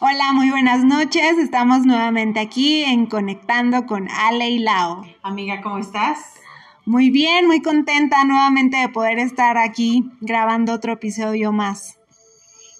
Hola, 0.00 0.32
muy 0.32 0.50
buenas 0.50 0.82
noches. 0.82 1.38
Estamos 1.38 1.86
nuevamente 1.86 2.40
aquí 2.40 2.82
en 2.82 3.06
Conectando 3.06 3.86
con 3.86 4.08
Ale 4.10 4.50
y 4.50 4.58
Lao. 4.58 5.06
Amiga, 5.22 5.62
¿cómo 5.62 5.78
estás? 5.78 6.18
Muy 6.84 7.10
bien, 7.10 7.46
muy 7.46 7.62
contenta 7.62 8.24
nuevamente 8.24 8.76
de 8.76 8.88
poder 8.88 9.20
estar 9.20 9.56
aquí 9.56 10.10
grabando 10.20 10.72
otro 10.72 10.94
episodio 10.94 11.52
más. 11.52 11.96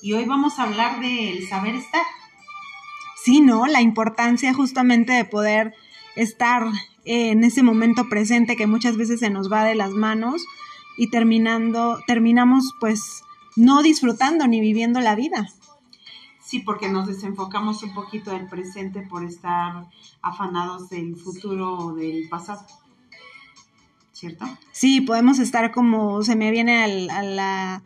Y 0.02 0.12
hoy 0.14 0.24
vamos 0.24 0.58
a 0.58 0.64
hablar 0.64 0.98
del 0.98 1.46
saber 1.46 1.76
estar. 1.76 2.02
Sí, 3.22 3.40
¿no? 3.40 3.66
La 3.68 3.80
importancia 3.80 4.52
justamente 4.52 5.12
de 5.12 5.24
poder 5.24 5.72
estar 6.16 6.66
en 7.04 7.44
ese 7.44 7.62
momento 7.62 8.08
presente 8.08 8.56
que 8.56 8.66
muchas 8.66 8.96
veces 8.96 9.20
se 9.20 9.30
nos 9.30 9.52
va 9.52 9.62
de 9.62 9.76
las 9.76 9.92
manos 9.92 10.44
y 10.98 11.10
terminando, 11.10 12.00
terminamos 12.08 12.74
pues 12.80 13.22
no 13.54 13.84
disfrutando 13.84 14.48
ni 14.48 14.60
viviendo 14.60 15.00
la 15.00 15.14
vida. 15.14 15.46
Sí, 16.54 16.60
porque 16.60 16.88
nos 16.88 17.08
desenfocamos 17.08 17.82
un 17.82 17.94
poquito 17.94 18.30
del 18.30 18.46
presente 18.46 19.00
por 19.02 19.24
estar 19.24 19.88
afanados 20.22 20.88
del 20.88 21.16
futuro 21.16 21.76
o 21.76 21.94
del 21.94 22.28
pasado. 22.28 22.64
¿Cierto? 24.12 24.46
Sí, 24.70 25.00
podemos 25.00 25.40
estar 25.40 25.72
como, 25.72 26.22
se 26.22 26.36
me 26.36 26.52
viene 26.52 27.08
a, 27.10 27.22
la, 27.24 27.82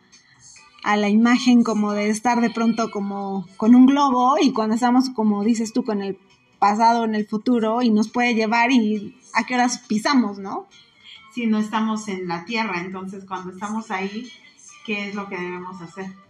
a 0.83 0.97
la 0.97 1.09
imagen 1.09 1.63
como 1.63 1.93
de 1.93 2.11
estar 2.11 2.41
de 2.41 2.51
pronto 2.51 2.91
como 2.91 3.47
con 3.57 3.73
un 3.73 3.87
globo 3.87 4.35
y 4.39 4.53
cuando 4.53 4.75
estamos, 4.75 5.09
como 5.09 5.43
dices 5.43 5.73
tú, 5.73 5.83
con 5.83 6.03
el 6.03 6.19
pasado 6.59 7.05
en 7.05 7.15
el 7.15 7.25
futuro 7.25 7.81
y 7.81 7.89
nos 7.89 8.09
puede 8.09 8.35
llevar 8.35 8.71
y 8.71 9.17
a 9.33 9.45
qué 9.45 9.55
horas 9.55 9.79
pisamos, 9.87 10.37
¿no? 10.37 10.67
Si 11.33 11.47
no 11.47 11.57
estamos 11.57 12.07
en 12.07 12.27
la 12.27 12.45
tierra, 12.45 12.81
entonces 12.81 13.25
cuando 13.25 13.51
estamos 13.51 13.89
ahí, 13.89 14.31
¿qué 14.85 15.09
es 15.09 15.15
lo 15.15 15.27
que 15.27 15.37
debemos 15.37 15.81
hacer? 15.81 16.28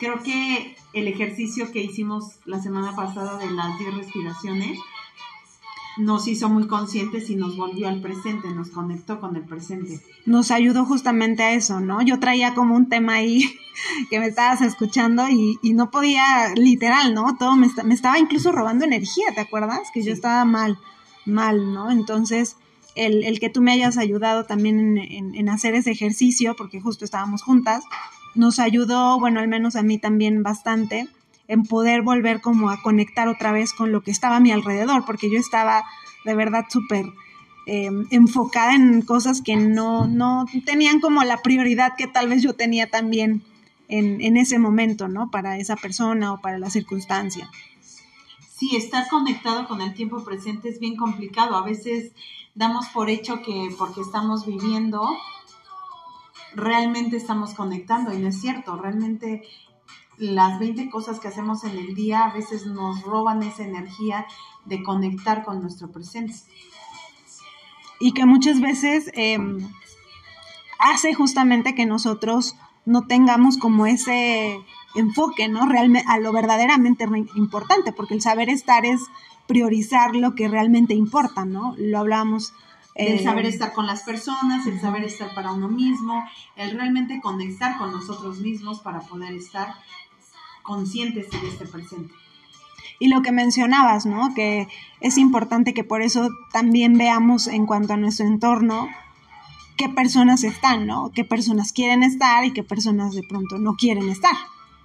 Creo 0.00 0.22
que 0.22 0.76
el 0.94 1.08
ejercicio 1.08 1.70
que 1.72 1.82
hicimos 1.82 2.38
la 2.46 2.60
semana 2.60 2.96
pasada 2.96 3.36
de 3.36 3.50
las 3.50 3.78
10 3.78 3.96
respiraciones 3.96 4.78
nos 5.98 6.26
hizo 6.26 6.48
muy 6.48 6.66
conscientes 6.66 7.28
y 7.28 7.36
nos 7.36 7.54
volvió 7.54 7.86
al 7.86 8.00
presente, 8.00 8.48
nos 8.48 8.70
conectó 8.70 9.20
con 9.20 9.36
el 9.36 9.44
presente. 9.44 10.00
Nos 10.24 10.50
ayudó 10.52 10.86
justamente 10.86 11.42
a 11.42 11.52
eso, 11.52 11.80
¿no? 11.80 12.00
Yo 12.00 12.18
traía 12.18 12.54
como 12.54 12.76
un 12.76 12.88
tema 12.88 13.16
ahí 13.16 13.42
que 14.10 14.18
me 14.20 14.26
estabas 14.28 14.62
escuchando 14.62 15.28
y, 15.28 15.58
no 15.74 15.90
podía, 15.90 16.54
literal, 16.54 17.12
¿no? 17.12 17.36
Todo 17.38 17.54
me, 17.56 17.66
estaba 17.66 18.18
incluso 18.18 18.52
robando 18.52 18.86
energía, 18.86 19.26
¿te 19.34 19.42
acuerdas? 19.42 19.90
Que 19.92 20.02
yo 20.02 20.14
estaba 20.14 20.46
mal, 20.46 20.78
mal, 21.26 21.74
¿no? 21.74 21.90
Entonces, 21.90 22.56
el, 22.94 23.38
que 23.38 23.50
tú 23.50 23.60
me 23.60 23.72
hayas 23.72 23.98
ayudado 23.98 24.44
también 24.44 24.96
en, 24.96 25.34
en 25.34 25.48
hacer 25.50 25.74
ese 25.74 25.90
ejercicio, 25.90 26.56
porque 26.56 26.80
justo 26.80 27.04
estábamos 27.04 27.42
juntas, 27.42 27.84
nos 28.34 28.58
ayudó, 28.58 29.18
bueno, 29.18 29.40
al 29.40 29.48
menos 29.48 29.76
a 29.76 29.82
mí 29.82 29.98
también 29.98 30.42
bastante, 30.42 31.08
en 31.48 31.64
poder 31.64 32.02
volver 32.02 32.40
como 32.40 32.70
a 32.70 32.80
conectar 32.80 33.28
otra 33.28 33.52
vez 33.52 33.72
con 33.72 33.92
lo 33.92 34.02
que 34.02 34.10
estaba 34.10 34.36
a 34.36 34.40
mi 34.40 34.52
alrededor, 34.52 35.04
porque 35.04 35.30
yo 35.30 35.38
estaba 35.38 35.82
de 36.24 36.34
verdad 36.34 36.64
súper 36.68 37.06
em, 37.66 38.06
enfocada 38.10 38.74
en 38.74 39.02
cosas 39.02 39.42
que 39.42 39.56
no, 39.56 40.06
no 40.06 40.46
tenían 40.64 41.00
como 41.00 41.24
la 41.24 41.38
prioridad 41.38 41.94
que 41.96 42.06
tal 42.06 42.28
vez 42.28 42.42
yo 42.42 42.54
tenía 42.54 42.88
también 42.88 43.42
en, 43.88 44.20
en 44.20 44.36
ese 44.36 44.58
momento, 44.58 45.08
¿no? 45.08 45.30
Para 45.30 45.58
esa 45.58 45.76
persona 45.76 46.32
o 46.32 46.40
para 46.40 46.58
la 46.58 46.70
circunstancia. 46.70 47.50
Sí, 48.60 48.76
estar 48.76 49.08
conectado 49.08 49.66
con 49.66 49.80
el 49.80 49.94
tiempo 49.94 50.22
presente 50.22 50.68
es 50.68 50.78
bien 50.78 50.94
complicado. 50.94 51.56
A 51.56 51.64
veces 51.64 52.12
damos 52.54 52.86
por 52.88 53.08
hecho 53.08 53.42
que 53.42 53.74
porque 53.78 54.02
estamos 54.02 54.46
viviendo 54.46 55.02
realmente 56.54 57.16
estamos 57.16 57.54
conectando 57.54 58.12
y 58.12 58.18
no 58.18 58.28
es 58.28 58.40
cierto, 58.40 58.76
realmente 58.76 59.42
las 60.18 60.58
20 60.58 60.90
cosas 60.90 61.18
que 61.18 61.28
hacemos 61.28 61.64
en 61.64 61.78
el 61.78 61.94
día 61.94 62.26
a 62.26 62.32
veces 62.32 62.66
nos 62.66 63.02
roban 63.02 63.42
esa 63.42 63.64
energía 63.64 64.26
de 64.66 64.82
conectar 64.82 65.44
con 65.44 65.62
nuestro 65.62 65.90
presente. 65.90 66.34
Y 67.98 68.12
que 68.12 68.26
muchas 68.26 68.60
veces 68.60 69.10
em, 69.14 69.58
hace 70.78 71.14
justamente 71.14 71.74
que 71.74 71.86
nosotros 71.86 72.56
no 72.84 73.06
tengamos 73.06 73.56
como 73.56 73.86
ese 73.86 74.60
enfoque, 74.94 75.48
¿no? 75.48 75.66
Realmente 75.66 76.08
a 76.10 76.18
lo 76.18 76.32
verdaderamente 76.32 77.06
importante, 77.34 77.92
porque 77.92 78.14
el 78.14 78.22
saber 78.22 78.48
estar 78.48 78.84
es 78.84 79.02
priorizar 79.46 80.14
lo 80.14 80.34
que 80.34 80.48
realmente 80.48 80.94
importa, 80.94 81.44
¿no? 81.44 81.74
Lo 81.78 81.98
hablábamos 81.98 82.52
el 83.06 83.18
eh, 83.18 83.22
saber 83.22 83.46
estar 83.46 83.72
con 83.72 83.86
las 83.86 84.02
personas, 84.02 84.66
el 84.66 84.80
saber 84.80 85.04
estar 85.04 85.34
para 85.34 85.52
uno 85.52 85.68
mismo, 85.68 86.24
el 86.56 86.72
realmente 86.72 87.20
conectar 87.20 87.78
con 87.78 87.92
nosotros 87.92 88.40
mismos 88.40 88.80
para 88.80 89.00
poder 89.00 89.32
estar 89.34 89.74
conscientes 90.62 91.28
en 91.32 91.46
este 91.46 91.66
presente. 91.66 92.12
Y 92.98 93.08
lo 93.08 93.22
que 93.22 93.32
mencionabas, 93.32 94.04
¿no? 94.04 94.34
Que 94.34 94.68
es 95.00 95.16
importante 95.16 95.72
que 95.72 95.84
por 95.84 96.02
eso 96.02 96.28
también 96.52 96.98
veamos 96.98 97.46
en 97.46 97.64
cuanto 97.64 97.94
a 97.94 97.96
nuestro 97.96 98.26
entorno 98.26 98.88
qué 99.78 99.88
personas 99.88 100.44
están, 100.44 100.86
¿no? 100.86 101.10
Qué 101.14 101.24
personas 101.24 101.72
quieren 101.72 102.02
estar 102.02 102.44
y 102.44 102.52
qué 102.52 102.62
personas 102.62 103.14
de 103.14 103.22
pronto 103.22 103.56
no 103.58 103.76
quieren 103.76 104.10
estar. 104.10 104.34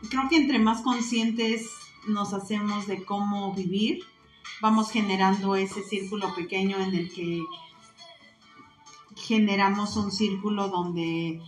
Creo 0.10 0.30
que 0.30 0.38
entre 0.38 0.60
más 0.60 0.82
conscientes 0.82 1.70
nos 2.08 2.34
hacemos 2.34 2.88
de 2.88 3.04
cómo 3.04 3.54
vivir, 3.54 4.06
vamos 4.62 4.92
generando 4.92 5.58
ese 5.58 5.84
círculo 5.84 6.34
pequeño 6.34 6.78
en 6.78 6.96
el 6.96 7.12
que 7.12 7.44
generamos 9.26 9.98
un 9.98 10.12
círculo 10.12 10.70
donde 10.70 11.42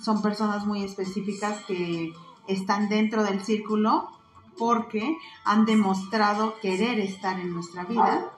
son 0.00 0.22
personas 0.22 0.66
muy 0.66 0.84
específicas 0.84 1.64
que 1.64 2.12
están 2.46 2.88
dentro 2.88 3.24
del 3.24 3.42
círculo 3.42 4.08
porque 4.58 5.16
han 5.44 5.64
demostrado 5.64 6.58
querer 6.60 7.00
estar 7.00 7.38
en 7.40 7.52
nuestra 7.52 7.84
vida 7.84 8.30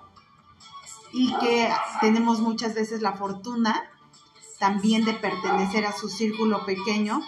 y 1.12 1.32
que 1.38 1.68
tenemos 2.00 2.40
muchas 2.40 2.74
veces 2.74 3.02
la 3.02 3.12
fortuna 3.12 3.82
también 4.58 5.04
de 5.04 5.12
pertenecer 5.12 5.84
a 5.86 5.92
su 5.92 6.08
círculo 6.08 6.64
pequeño 6.64 7.20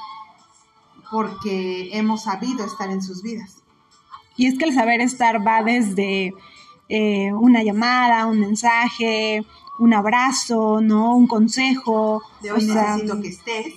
porque 1.10 1.91
hemos 1.92 2.24
sabido 2.24 2.64
estar 2.64 2.91
en 2.91 3.03
sus 3.03 3.22
vidas. 3.22 3.62
Y 4.36 4.47
es 4.47 4.58
que 4.58 4.64
el 4.64 4.74
saber 4.74 5.00
estar 5.00 5.47
va 5.47 5.62
desde 5.62 6.34
eh, 6.88 7.32
una 7.32 7.62
llamada, 7.62 8.26
un 8.26 8.41
mensaje, 8.41 9.44
un 9.78 9.94
abrazo, 9.94 10.81
¿no? 10.81 11.14
Un 11.14 11.26
consejo. 11.26 12.22
De 12.42 12.53
hoy 12.53 12.64
necesito 12.64 13.20
que 13.20 13.28
estés. 13.28 13.75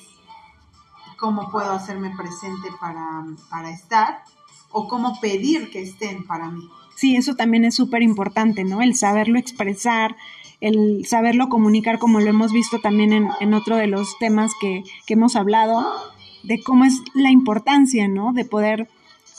¿Cómo 1.17 1.51
puedo 1.51 1.71
hacerme 1.71 2.11
presente 2.15 2.69
para, 2.79 3.25
para 3.49 3.71
estar? 3.71 4.23
O 4.71 4.87
cómo 4.87 5.19
pedir 5.19 5.69
que 5.69 5.81
estén 5.81 6.25
para 6.25 6.49
mí. 6.49 6.69
Sí, 6.95 7.15
eso 7.15 7.35
también 7.35 7.65
es 7.65 7.75
súper 7.75 8.01
importante, 8.01 8.63
¿no? 8.63 8.81
El 8.81 8.95
saberlo 8.95 9.39
expresar, 9.39 10.15
el 10.61 11.05
saberlo 11.05 11.49
comunicar, 11.49 11.97
como 11.97 12.19
lo 12.19 12.29
hemos 12.29 12.51
visto 12.51 12.79
también 12.79 13.13
en, 13.13 13.29
en 13.39 13.53
otro 13.53 13.77
de 13.77 13.87
los 13.87 14.17
temas 14.19 14.51
que, 14.59 14.83
que 15.05 15.13
hemos 15.13 15.35
hablado, 15.35 15.85
de 16.43 16.61
cómo 16.61 16.85
es 16.85 17.01
la 17.13 17.31
importancia, 17.31 18.07
¿no? 18.07 18.33
De 18.33 18.45
poder 18.45 18.89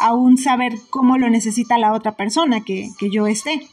aún 0.00 0.38
saber 0.38 0.78
cómo 0.90 1.18
lo 1.18 1.30
necesita 1.30 1.78
la 1.78 1.92
otra 1.92 2.16
persona 2.16 2.62
que, 2.62 2.90
que, 2.98 3.10
yo 3.10 3.26
esté. 3.26 3.68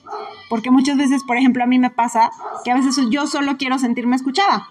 Porque 0.49 0.71
muchas 0.71 0.97
veces, 0.97 1.23
por 1.23 1.37
ejemplo, 1.37 1.63
a 1.63 1.67
mí 1.67 1.79
me 1.79 1.89
pasa 1.89 2.31
que 2.63 2.71
a 2.71 2.75
veces 2.75 2.97
yo 3.09 3.25
solo 3.27 3.57
quiero 3.57 3.79
sentirme 3.79 4.15
escuchada. 4.15 4.67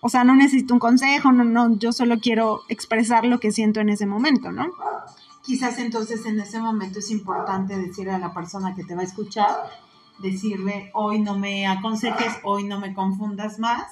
O 0.00 0.08
sea, 0.08 0.22
no 0.24 0.34
necesito 0.36 0.74
un 0.74 0.80
consejo, 0.80 1.32
no, 1.32 1.44
no, 1.44 1.76
yo 1.78 1.92
solo 1.92 2.18
quiero 2.20 2.62
expresar 2.68 3.24
lo 3.24 3.40
que 3.40 3.50
siento 3.50 3.80
en 3.80 3.88
ese 3.88 4.06
momento, 4.06 4.52
¿no? 4.52 4.66
Quizás 5.42 5.78
entonces 5.78 6.24
en 6.26 6.38
ese 6.38 6.60
momento 6.60 7.00
es 7.00 7.10
importante 7.10 7.76
decirle 7.76 8.12
a 8.12 8.18
la 8.18 8.32
persona 8.32 8.74
que 8.74 8.84
te 8.84 8.94
va 8.94 9.00
a 9.00 9.04
escuchar, 9.04 9.48
decirle, 10.18 10.90
hoy 10.94 11.20
no 11.20 11.36
me 11.36 11.66
aconsejes, 11.66 12.34
hoy 12.44 12.64
no 12.64 12.78
me 12.78 12.94
confundas 12.94 13.58
más, 13.58 13.84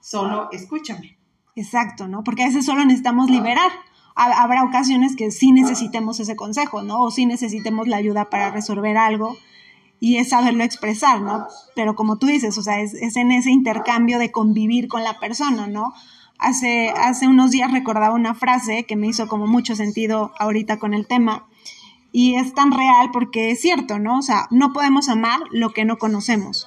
solo 0.00 0.48
escúchame. 0.52 1.18
Exacto, 1.56 2.06
¿no? 2.06 2.22
Porque 2.22 2.44
a 2.44 2.46
veces 2.46 2.66
solo 2.66 2.84
necesitamos 2.84 3.30
liberar 3.30 3.70
habrá 4.18 4.64
ocasiones 4.64 5.14
que 5.14 5.30
sí 5.30 5.52
necesitemos 5.52 6.18
ese 6.18 6.36
consejo, 6.36 6.82
¿no? 6.82 7.02
O 7.02 7.10
sí 7.10 7.24
necesitemos 7.24 7.86
la 7.86 7.96
ayuda 7.96 8.28
para 8.30 8.50
resolver 8.50 8.96
algo 8.96 9.36
y 10.00 10.16
es 10.16 10.30
saberlo 10.30 10.64
expresar, 10.64 11.20
¿no? 11.20 11.46
Pero 11.74 11.94
como 11.94 12.18
tú 12.18 12.26
dices, 12.26 12.58
o 12.58 12.62
sea, 12.62 12.80
es, 12.80 12.94
en 13.16 13.30
ese 13.30 13.50
intercambio 13.50 14.18
de 14.18 14.32
convivir 14.32 14.88
con 14.88 15.04
la 15.04 15.18
persona, 15.20 15.66
¿no? 15.68 15.92
Hace, 16.38 16.90
hace 16.90 17.26
unos 17.26 17.50
días 17.50 17.70
recordaba 17.72 18.14
una 18.14 18.34
frase 18.34 18.84
que 18.84 18.96
me 18.96 19.08
hizo 19.08 19.28
como 19.28 19.46
mucho 19.46 19.74
sentido 19.74 20.32
ahorita 20.38 20.78
con 20.78 20.94
el 20.94 21.06
tema 21.06 21.46
y 22.12 22.36
es 22.36 22.54
tan 22.54 22.72
real 22.72 23.10
porque 23.12 23.50
es 23.50 23.60
cierto, 23.60 23.98
¿no? 23.98 24.18
O 24.18 24.22
sea, 24.22 24.46
no 24.50 24.72
podemos 24.72 25.08
amar 25.08 25.40
lo 25.50 25.70
que 25.70 25.84
no 25.84 25.98
conocemos. 25.98 26.66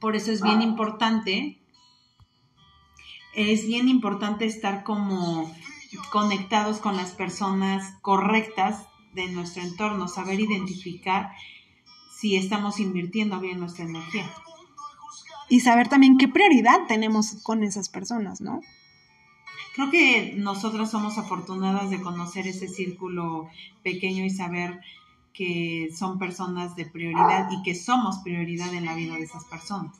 Por 0.00 0.16
eso 0.16 0.32
es 0.32 0.42
bien 0.42 0.62
importante 0.62 1.59
es 3.34 3.66
bien 3.66 3.88
importante 3.88 4.44
estar 4.44 4.82
como 4.84 5.52
conectados 6.10 6.78
con 6.78 6.96
las 6.96 7.12
personas 7.12 7.94
correctas 8.02 8.86
de 9.14 9.28
nuestro 9.30 9.62
entorno, 9.62 10.08
saber 10.08 10.40
identificar 10.40 11.32
si 12.16 12.36
estamos 12.36 12.80
invirtiendo 12.80 13.40
bien 13.40 13.60
nuestra 13.60 13.84
energía. 13.84 14.30
Y 15.48 15.60
saber 15.60 15.88
también 15.88 16.16
qué 16.16 16.28
prioridad 16.28 16.86
tenemos 16.86 17.42
con 17.42 17.64
esas 17.64 17.88
personas, 17.88 18.40
¿no? 18.40 18.60
Creo 19.74 19.90
que 19.90 20.34
nosotras 20.36 20.90
somos 20.90 21.18
afortunadas 21.18 21.90
de 21.90 22.00
conocer 22.00 22.46
ese 22.46 22.68
círculo 22.68 23.48
pequeño 23.82 24.24
y 24.24 24.30
saber 24.30 24.80
que 25.32 25.90
son 25.96 26.18
personas 26.18 26.76
de 26.76 26.86
prioridad 26.86 27.50
y 27.50 27.62
que 27.62 27.74
somos 27.74 28.18
prioridad 28.18 28.74
en 28.74 28.84
la 28.84 28.94
vida 28.94 29.14
de 29.14 29.22
esas 29.22 29.44
personas. 29.44 29.96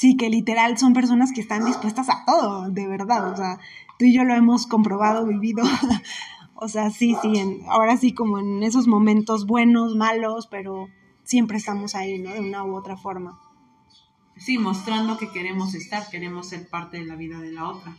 Sí, 0.00 0.16
que 0.16 0.30
literal 0.30 0.78
son 0.78 0.94
personas 0.94 1.30
que 1.30 1.42
están 1.42 1.66
dispuestas 1.66 2.08
a 2.08 2.24
todo, 2.24 2.70
de 2.70 2.86
verdad. 2.86 3.30
O 3.30 3.36
sea, 3.36 3.58
tú 3.98 4.06
y 4.06 4.14
yo 4.14 4.24
lo 4.24 4.34
hemos 4.34 4.66
comprobado, 4.66 5.26
vivido. 5.26 5.62
o 6.54 6.68
sea, 6.68 6.88
sí, 6.88 7.18
sí, 7.20 7.60
ahora 7.68 7.98
sí 7.98 8.14
como 8.14 8.38
en 8.38 8.62
esos 8.62 8.86
momentos 8.86 9.44
buenos, 9.44 9.96
malos, 9.96 10.46
pero 10.46 10.88
siempre 11.24 11.58
estamos 11.58 11.94
ahí, 11.94 12.18
¿no? 12.18 12.32
De 12.32 12.40
una 12.40 12.64
u 12.64 12.76
otra 12.76 12.96
forma. 12.96 13.38
Sí, 14.38 14.56
mostrando 14.56 15.18
que 15.18 15.28
queremos 15.28 15.74
estar, 15.74 16.08
queremos 16.08 16.48
ser 16.48 16.66
parte 16.70 16.96
de 16.96 17.04
la 17.04 17.16
vida 17.16 17.38
de 17.38 17.52
la 17.52 17.68
otra. 17.68 17.94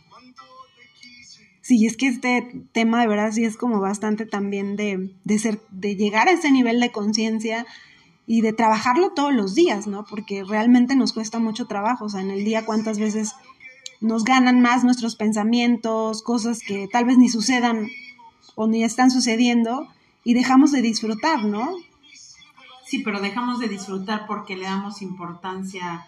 Sí, 1.60 1.86
es 1.86 1.96
que 1.96 2.08
este 2.08 2.66
tema 2.72 3.00
de 3.00 3.06
verdad 3.06 3.30
sí 3.30 3.44
es 3.44 3.56
como 3.56 3.78
bastante 3.78 4.26
también 4.26 4.74
de, 4.74 5.14
de 5.22 5.38
ser, 5.38 5.60
de 5.70 5.94
llegar 5.94 6.26
a 6.26 6.32
ese 6.32 6.50
nivel 6.50 6.80
de 6.80 6.90
conciencia 6.90 7.64
y 8.26 8.40
de 8.40 8.52
trabajarlo 8.52 9.10
todos 9.10 9.32
los 9.32 9.54
días, 9.54 9.86
¿no? 9.86 10.04
Porque 10.04 10.44
realmente 10.44 10.96
nos 10.96 11.12
cuesta 11.12 11.38
mucho 11.38 11.66
trabajo, 11.66 12.06
o 12.06 12.08
sea, 12.08 12.20
en 12.20 12.30
el 12.30 12.44
día 12.44 12.64
cuántas 12.64 12.98
veces 12.98 13.34
nos 14.00 14.24
ganan 14.24 14.60
más 14.60 14.84
nuestros 14.84 15.16
pensamientos, 15.16 16.22
cosas 16.22 16.60
que 16.60 16.88
tal 16.88 17.04
vez 17.04 17.18
ni 17.18 17.28
sucedan 17.28 17.88
o 18.54 18.66
ni 18.66 18.84
están 18.84 19.10
sucediendo 19.10 19.88
y 20.24 20.34
dejamos 20.34 20.72
de 20.72 20.82
disfrutar, 20.82 21.44
¿no? 21.44 21.68
Sí, 22.84 22.98
pero 22.98 23.20
dejamos 23.20 23.58
de 23.58 23.68
disfrutar 23.68 24.26
porque 24.26 24.56
le 24.56 24.64
damos 24.64 25.02
importancia 25.02 26.04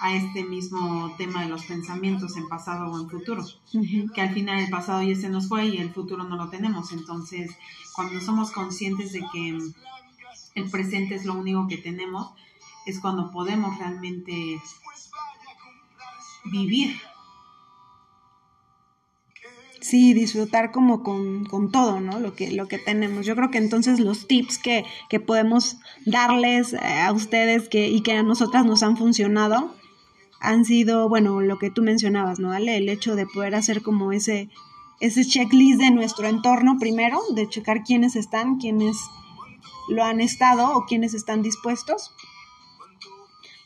a 0.00 0.14
este 0.14 0.44
mismo 0.44 1.14
tema 1.16 1.42
de 1.42 1.48
los 1.48 1.64
pensamientos 1.64 2.36
en 2.36 2.48
pasado 2.48 2.90
o 2.90 3.00
en 3.00 3.08
futuro, 3.08 3.44
que 4.14 4.20
al 4.20 4.34
final 4.34 4.58
el 4.58 4.70
pasado 4.70 5.02
ya 5.02 5.16
se 5.16 5.28
nos 5.28 5.48
fue 5.48 5.66
y 5.66 5.78
el 5.78 5.92
futuro 5.92 6.24
no 6.24 6.36
lo 6.36 6.50
tenemos. 6.50 6.92
Entonces, 6.92 7.50
cuando 7.94 8.20
somos 8.20 8.50
conscientes 8.52 9.12
de 9.12 9.22
que 9.32 9.58
el 10.58 10.70
presente 10.70 11.14
es 11.14 11.24
lo 11.24 11.34
único 11.34 11.66
que 11.68 11.78
tenemos, 11.78 12.32
es 12.86 13.00
cuando 13.00 13.30
podemos 13.30 13.78
realmente 13.78 14.60
vivir. 16.44 16.96
Sí, 19.80 20.12
disfrutar 20.12 20.72
como 20.72 21.02
con, 21.02 21.44
con, 21.44 21.70
todo, 21.70 22.00
¿no? 22.00 22.18
Lo 22.18 22.34
que, 22.34 22.50
lo 22.50 22.66
que 22.66 22.78
tenemos. 22.78 23.24
Yo 23.24 23.36
creo 23.36 23.50
que 23.50 23.58
entonces 23.58 24.00
los 24.00 24.26
tips 24.26 24.58
que, 24.58 24.84
que 25.08 25.20
podemos 25.20 25.78
darles 26.04 26.72
eh, 26.72 27.00
a 27.00 27.12
ustedes 27.12 27.68
que, 27.68 27.88
y 27.88 28.02
que 28.02 28.12
a 28.12 28.24
nosotras 28.24 28.66
nos 28.66 28.82
han 28.82 28.96
funcionado 28.96 29.72
han 30.40 30.64
sido, 30.64 31.08
bueno, 31.08 31.40
lo 31.40 31.58
que 31.58 31.70
tú 31.70 31.82
mencionabas, 31.82 32.38
¿no? 32.38 32.52
Ale? 32.52 32.76
El 32.76 32.88
hecho 32.88 33.16
de 33.16 33.26
poder 33.26 33.54
hacer 33.54 33.82
como 33.82 34.12
ese, 34.12 34.50
ese 35.00 35.24
checklist 35.24 35.80
de 35.80 35.90
nuestro 35.90 36.28
entorno 36.28 36.78
primero, 36.78 37.20
de 37.34 37.48
checar 37.48 37.82
quiénes 37.82 38.16
están, 38.16 38.58
quiénes 38.58 38.96
lo 39.88 40.04
han 40.04 40.20
estado 40.20 40.74
o 40.76 40.84
quiénes 40.86 41.14
están 41.14 41.42
dispuestos. 41.42 42.12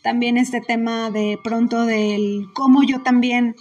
También 0.02 0.36
este 0.36 0.60
tema 0.60 1.10
de 1.10 1.38
pronto 1.42 1.84
del 1.86 2.48
cómo 2.54 2.82
yo 2.82 3.02
también 3.02 3.54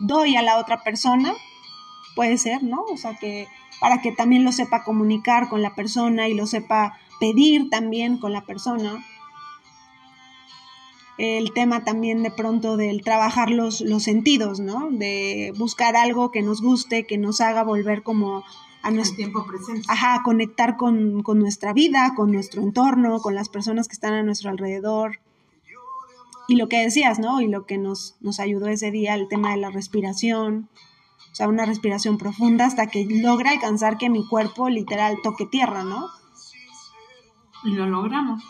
doy 0.00 0.36
a 0.36 0.42
la 0.42 0.58
otra 0.58 0.82
persona, 0.82 1.34
puede 2.16 2.36
ser, 2.38 2.62
¿no? 2.62 2.82
O 2.92 2.96
sea, 2.96 3.16
que 3.16 3.46
para 3.80 4.00
que 4.00 4.12
también 4.12 4.44
lo 4.44 4.52
sepa 4.52 4.84
comunicar 4.84 5.48
con 5.48 5.62
la 5.62 5.74
persona 5.74 6.28
y 6.28 6.34
lo 6.34 6.46
sepa 6.46 6.98
pedir 7.20 7.70
también 7.70 8.18
con 8.18 8.32
la 8.32 8.44
persona 8.44 9.04
el 11.18 11.52
tema 11.52 11.84
también 11.84 12.22
de 12.22 12.30
pronto 12.30 12.76
del 12.76 13.02
trabajar 13.02 13.50
los, 13.50 13.80
los 13.80 14.02
sentidos, 14.02 14.60
¿no? 14.60 14.88
De 14.90 15.52
buscar 15.56 15.96
algo 15.96 16.30
que 16.30 16.42
nos 16.42 16.60
guste, 16.60 17.06
que 17.06 17.18
nos 17.18 17.40
haga 17.40 17.62
volver 17.62 18.02
como 18.02 18.44
a 18.84 18.90
nuestro 18.90 19.16
tiempo 19.16 19.46
presente. 19.46 19.86
Ajá, 19.88 20.20
conectar 20.22 20.76
con, 20.76 21.22
con, 21.22 21.38
nuestra 21.38 21.72
vida, 21.72 22.12
con 22.14 22.30
nuestro 22.30 22.62
entorno, 22.62 23.18
con 23.20 23.34
las 23.34 23.48
personas 23.48 23.88
que 23.88 23.94
están 23.94 24.12
a 24.12 24.22
nuestro 24.22 24.50
alrededor. 24.50 25.20
Y 26.48 26.56
lo 26.56 26.68
que 26.68 26.82
decías, 26.82 27.18
¿no? 27.18 27.40
Y 27.40 27.48
lo 27.48 27.64
que 27.64 27.78
nos, 27.78 28.16
nos 28.20 28.40
ayudó 28.40 28.68
ese 28.68 28.90
día, 28.90 29.14
el 29.14 29.26
tema 29.28 29.52
de 29.52 29.56
la 29.56 29.70
respiración, 29.70 30.68
o 31.32 31.34
sea, 31.34 31.48
una 31.48 31.64
respiración 31.64 32.18
profunda 32.18 32.66
hasta 32.66 32.86
que 32.86 33.06
logra 33.06 33.52
alcanzar 33.52 33.96
que 33.96 34.10
mi 34.10 34.28
cuerpo 34.28 34.68
literal 34.68 35.16
toque 35.22 35.46
tierra, 35.46 35.82
¿no? 35.82 36.10
Y 37.64 37.70
lo 37.70 37.86
logramos. 37.86 38.44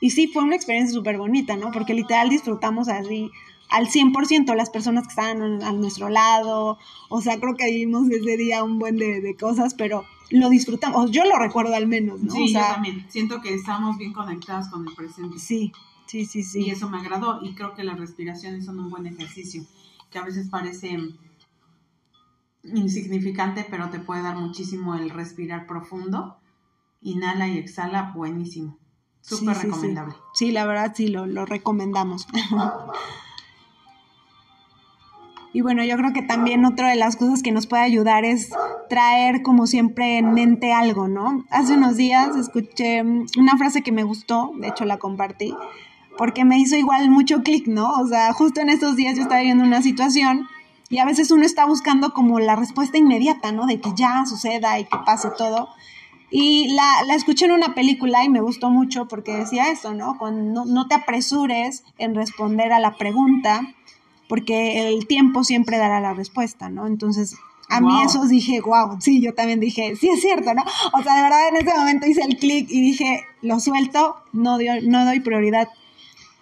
Y 0.00 0.10
sí, 0.10 0.26
fue 0.26 0.42
una 0.42 0.56
experiencia 0.56 0.92
súper 0.92 1.18
bonita, 1.18 1.56
¿no? 1.56 1.70
Porque 1.70 1.94
literal 1.94 2.28
disfrutamos 2.28 2.88
así 2.88 3.30
al 3.70 3.86
100% 3.88 4.54
las 4.54 4.70
personas 4.70 5.04
que 5.04 5.10
estaban 5.10 5.62
a 5.62 5.72
nuestro 5.72 6.08
lado. 6.08 6.78
O 7.08 7.20
sea, 7.20 7.38
creo 7.38 7.56
que 7.56 7.66
vivimos 7.66 8.10
ese 8.10 8.36
día 8.36 8.62
un 8.64 8.78
buen 8.78 8.96
de, 8.96 9.36
cosas, 9.38 9.74
pero 9.74 10.04
lo 10.30 10.50
disfrutamos. 10.50 11.10
Yo 11.10 11.24
lo 11.24 11.38
recuerdo 11.38 11.74
al 11.74 11.86
menos, 11.86 12.20
¿no? 12.20 12.32
Sí, 12.32 12.52
yo 12.52 12.60
también. 12.60 13.06
Siento 13.08 13.40
que 13.40 13.54
estamos 13.54 13.96
bien 13.96 14.12
conectadas 14.12 14.68
con 14.68 14.86
el 14.86 14.94
presente. 14.94 15.38
Sí, 15.38 15.72
sí, 16.06 16.26
sí, 16.26 16.42
sí. 16.42 16.62
Y 16.66 16.70
eso 16.70 16.90
me 16.90 16.98
agradó. 16.98 17.40
Y 17.42 17.54
creo 17.54 17.74
que 17.74 17.84
las 17.84 17.98
respiraciones 17.98 18.66
son 18.66 18.80
un 18.80 18.90
buen 18.90 19.06
ejercicio, 19.06 19.64
que 20.10 20.18
a 20.18 20.24
veces 20.24 20.48
parece 20.50 20.98
insignificante, 22.64 23.66
pero 23.70 23.88
te 23.90 24.00
puede 24.00 24.22
dar 24.22 24.36
muchísimo 24.36 24.96
el 24.96 25.10
respirar 25.10 25.66
profundo. 25.66 26.36
Inhala 27.02 27.48
y 27.48 27.56
exhala, 27.56 28.12
buenísimo. 28.14 28.78
Súper 29.22 29.56
recomendable. 29.56 30.14
Sí, 30.34 30.50
la 30.50 30.66
verdad 30.66 30.92
sí, 30.94 31.08
lo, 31.08 31.26
lo 31.26 31.46
recomendamos. 31.46 32.26
y 35.52 35.62
bueno, 35.62 35.84
yo 35.84 35.96
creo 35.96 36.12
que 36.12 36.22
también 36.22 36.64
otra 36.64 36.88
de 36.88 36.96
las 36.96 37.16
cosas 37.16 37.42
que 37.42 37.52
nos 37.52 37.66
puede 37.66 37.82
ayudar 37.82 38.24
es 38.24 38.50
traer 38.88 39.42
como 39.42 39.66
siempre 39.66 40.18
en 40.18 40.32
mente 40.32 40.72
algo, 40.72 41.08
¿no? 41.08 41.44
Hace 41.50 41.74
unos 41.74 41.96
días 41.96 42.36
escuché 42.36 43.02
una 43.02 43.56
frase 43.58 43.82
que 43.82 43.92
me 43.92 44.04
gustó, 44.04 44.52
de 44.58 44.68
hecho 44.68 44.84
la 44.84 44.98
compartí, 44.98 45.54
porque 46.16 46.44
me 46.44 46.58
hizo 46.58 46.76
igual 46.76 47.10
mucho 47.10 47.42
clic, 47.42 47.66
¿no? 47.66 47.92
O 47.94 48.06
sea, 48.06 48.32
justo 48.32 48.60
en 48.60 48.68
estos 48.68 48.96
días 48.96 49.16
yo 49.16 49.22
estaba 49.22 49.40
viendo 49.40 49.64
una 49.64 49.82
situación 49.82 50.46
y 50.88 50.98
a 50.98 51.04
veces 51.04 51.30
uno 51.30 51.44
está 51.44 51.66
buscando 51.66 52.12
como 52.12 52.40
la 52.40 52.56
respuesta 52.56 52.98
inmediata, 52.98 53.52
¿no? 53.52 53.66
De 53.66 53.80
que 53.80 53.90
ya 53.94 54.24
suceda 54.26 54.78
y 54.78 54.84
que 54.84 54.98
pase 55.06 55.28
todo. 55.38 55.68
Y 56.30 56.68
la, 56.74 57.04
la, 57.06 57.14
escuché 57.14 57.46
en 57.46 57.52
una 57.52 57.74
película 57.74 58.24
y 58.24 58.28
me 58.28 58.40
gustó 58.40 58.70
mucho 58.70 59.06
porque 59.08 59.32
decía 59.34 59.70
eso, 59.70 59.94
¿no? 59.94 60.16
Cuando 60.18 60.64
no, 60.64 60.86
te 60.86 60.94
apresures 60.94 61.84
en 61.98 62.14
responder 62.14 62.72
a 62.72 62.78
la 62.78 62.96
pregunta, 62.96 63.62
porque 64.30 64.88
el 64.88 65.08
tiempo 65.08 65.42
siempre 65.42 65.76
dará 65.76 65.98
la 66.00 66.14
respuesta, 66.14 66.70
¿no? 66.70 66.86
Entonces, 66.86 67.34
a 67.68 67.80
mí 67.80 68.00
eso 68.04 68.24
dije, 68.28 68.60
wow, 68.60 69.00
sí, 69.00 69.20
yo 69.20 69.34
también 69.34 69.58
dije, 69.58 69.96
sí 69.96 70.08
es 70.08 70.20
cierto, 70.20 70.54
¿no? 70.54 70.62
O 70.92 71.02
sea, 71.02 71.16
de 71.16 71.22
verdad 71.22 71.48
en 71.48 71.56
ese 71.56 71.76
momento 71.76 72.06
hice 72.06 72.22
el 72.22 72.38
clic 72.38 72.70
y 72.70 72.80
dije, 72.80 73.24
lo 73.42 73.58
suelto, 73.58 74.18
no, 74.32 74.56
no 74.84 75.04
doy 75.04 75.18
prioridad 75.18 75.68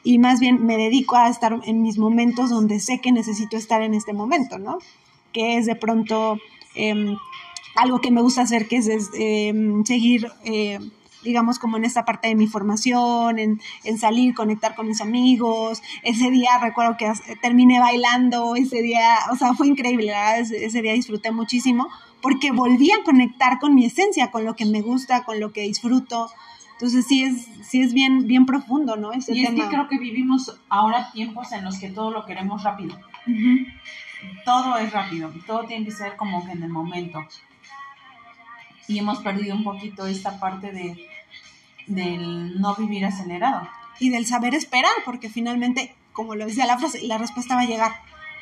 y 0.04 0.18
más 0.18 0.38
bien 0.38 0.66
me 0.66 0.76
dedico 0.76 1.16
a 1.16 1.30
estar 1.30 1.58
en 1.64 1.80
mis 1.80 1.96
momentos 1.96 2.50
donde 2.50 2.78
sé 2.78 3.00
que 3.00 3.10
necesito 3.10 3.56
estar 3.56 3.80
en 3.80 3.94
este 3.94 4.12
momento, 4.12 4.58
¿no? 4.58 4.80
Que 5.32 5.56
es 5.56 5.64
de 5.64 5.74
pronto... 5.74 6.38
Eh, 6.74 7.16
algo 7.78 8.00
que 8.00 8.10
me 8.10 8.20
gusta 8.20 8.42
hacer, 8.42 8.66
que 8.66 8.76
es, 8.78 8.88
em, 9.14 9.84
seguir, 9.84 10.26
eh, 10.44 10.80
digamos, 11.22 11.58
como 11.58 11.76
en 11.76 11.84
esta 11.84 12.04
parte 12.04 12.28
de 12.28 12.34
mi 12.34 12.46
formación, 12.46 13.38
en, 13.38 13.60
salir, 13.98 14.34
conectar 14.34 14.74
con 14.74 14.86
mis 14.86 15.00
amigos. 15.00 15.82
Ese 16.02 16.30
día 16.30 16.50
recuerdo 16.60 16.96
que 16.96 17.12
terminé 17.40 17.80
bailando, 17.80 18.56
ese 18.56 18.82
día, 18.82 19.16
o 19.32 19.36
sea, 19.36 19.54
fue 19.54 19.68
increíble, 19.68 20.12
Ese, 20.38 20.82
día 20.82 20.92
disfruté 20.92 21.32
muchísimo 21.32 21.88
porque 22.20 22.50
volví 22.50 22.90
a 22.90 23.04
conectar 23.04 23.58
con 23.58 23.74
mi 23.74 23.86
esencia, 23.86 24.30
con 24.30 24.44
lo 24.44 24.56
que 24.56 24.66
me 24.66 24.82
gusta, 24.82 25.24
con 25.24 25.38
lo 25.40 25.52
que 25.52 25.62
disfruto. 25.62 26.30
Entonces 26.72 27.06
sí 27.06 27.24
es, 27.24 27.48
sí 27.62 27.80
es 27.80 27.92
bien, 27.92 28.26
bien 28.26 28.46
profundo, 28.46 28.96
¿no? 28.96 29.12
Ese 29.12 29.34
y 29.34 29.44
es 29.44 29.50
que 29.50 29.66
creo 29.66 29.88
que 29.88 29.98
vivimos 29.98 30.60
ahora 30.68 31.10
tiempos 31.12 31.50
en 31.52 31.64
los 31.64 31.78
que 31.78 31.90
todo 31.90 32.10
lo 32.10 32.24
queremos 32.24 32.62
rápido. 32.62 32.96
Todo 34.44 34.76
es 34.78 34.92
rápido, 34.92 35.32
todo 35.46 35.64
tiene 35.64 35.84
que 35.84 35.90
ser 35.90 36.16
como 36.16 36.44
que 36.44 36.52
en 36.52 36.62
el 36.62 36.70
momento 36.70 37.24
y 38.88 38.98
hemos 38.98 39.18
perdido 39.18 39.54
un 39.54 39.62
poquito 39.62 40.06
esta 40.06 40.40
parte 40.40 40.72
de 40.72 41.06
del 41.86 42.60
no 42.60 42.74
vivir 42.76 43.04
acelerado. 43.04 43.68
Y 43.98 44.10
del 44.10 44.26
saber 44.26 44.54
esperar, 44.54 44.92
porque 45.04 45.28
finalmente, 45.28 45.94
como 46.12 46.34
lo 46.34 46.46
decía 46.46 46.66
la 46.66 46.78
frase, 46.78 47.02
la 47.02 47.18
respuesta 47.18 47.54
va 47.54 47.62
a 47.62 47.66
llegar 47.66 47.92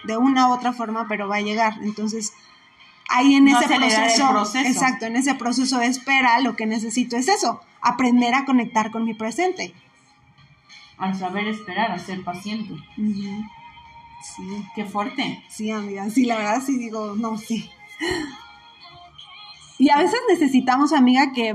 de 0.05 0.17
una 0.17 0.49
u 0.49 0.53
otra 0.53 0.73
forma, 0.73 1.07
pero 1.09 1.29
va 1.29 1.37
a 1.37 1.43
llegar. 1.43 1.75
Entonces, 1.83 2.33
ahí 3.09 3.35
en 3.35 3.49
ese 3.49 3.67
proceso, 3.67 4.59
exacto, 4.59 5.07
en 5.07 5.17
ese 5.17 5.35
proceso 5.35 5.79
de 5.79 5.87
espera, 5.87 6.41
lo 6.41 6.57
que 6.57 6.67
necesito 6.67 7.17
es 7.17 7.29
eso, 7.29 7.61
aprender 7.81 8.35
a 8.35 8.45
conectar 8.45 8.91
con 8.91 9.05
mi 9.05 9.15
presente. 9.15 9.73
Al 10.99 11.17
saber 11.17 11.47
esperar, 11.47 11.93
a 11.93 11.99
ser 11.99 12.23
paciente. 12.25 12.75
Sí. 12.97 13.45
Qué 14.75 14.85
fuerte. 14.85 15.45
Sí, 15.49 15.71
amiga, 15.71 16.11
sí, 16.11 16.25
la 16.25 16.37
verdad 16.37 16.63
sí 16.65 16.79
digo, 16.79 17.15
no, 17.17 17.39
sí. 17.39 17.71
Y 19.79 19.91
a 19.91 19.99
veces 19.99 20.19
necesitamos, 20.29 20.93
amiga, 20.93 21.33
que, 21.33 21.55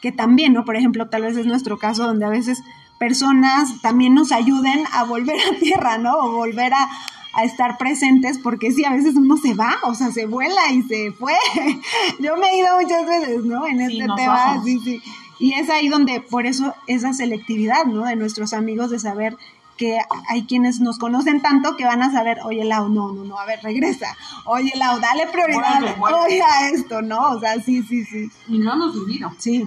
que 0.00 0.12
también, 0.12 0.52
¿no? 0.52 0.64
Por 0.64 0.76
ejemplo, 0.76 1.08
tal 1.08 1.22
vez 1.22 1.36
es 1.36 1.46
nuestro 1.46 1.78
caso 1.78 2.04
donde 2.04 2.24
a 2.24 2.30
veces 2.30 2.62
personas 2.98 3.80
también 3.80 4.14
nos 4.14 4.32
ayuden 4.32 4.84
a 4.92 5.04
volver 5.04 5.36
a 5.40 5.58
tierra, 5.58 5.98
¿no? 5.98 6.16
O 6.16 6.32
volver 6.32 6.72
a, 6.74 6.88
a 7.34 7.44
estar 7.44 7.78
presentes, 7.78 8.38
porque 8.38 8.72
sí, 8.72 8.84
a 8.84 8.92
veces 8.92 9.14
uno 9.16 9.36
se 9.36 9.54
va, 9.54 9.76
o 9.84 9.94
sea, 9.94 10.10
se 10.10 10.26
vuela 10.26 10.72
y 10.72 10.82
se 10.82 11.12
fue. 11.12 11.34
Yo 12.20 12.36
me 12.36 12.48
he 12.48 12.58
ido 12.58 12.80
muchas 12.80 13.06
veces, 13.06 13.44
¿no? 13.44 13.66
En 13.66 13.80
este 13.80 14.06
tema, 14.16 14.62
sí, 14.64 14.80
sí. 14.80 15.02
Y 15.40 15.54
es 15.54 15.70
ahí 15.70 15.88
donde, 15.88 16.20
por 16.20 16.46
eso, 16.46 16.74
esa 16.86 17.12
selectividad, 17.12 17.84
¿no? 17.84 18.04
De 18.04 18.16
nuestros 18.16 18.52
amigos, 18.52 18.90
de 18.90 18.98
saber 18.98 19.36
que 19.78 19.98
hay 20.28 20.44
quienes 20.44 20.80
nos 20.80 20.98
conocen 20.98 21.40
tanto 21.40 21.76
que 21.76 21.86
van 21.86 22.02
a 22.02 22.12
saber, 22.12 22.40
oye, 22.44 22.64
Lau, 22.64 22.88
no, 22.90 23.12
no, 23.12 23.24
no, 23.24 23.38
a 23.38 23.46
ver, 23.46 23.60
regresa. 23.62 24.14
Oye, 24.44 24.72
Lau, 24.76 25.00
dale 25.00 25.26
prioridad 25.28 25.82
oye, 26.00 26.42
a 26.42 26.68
esto, 26.68 27.00
¿no? 27.00 27.30
O 27.30 27.40
sea, 27.40 27.58
sí, 27.60 27.82
sí, 27.84 28.04
sí. 28.04 28.30
Y 28.48 28.58
no 28.58 28.74
hemos 28.74 28.94
vivido. 28.94 29.32
Sí. 29.38 29.66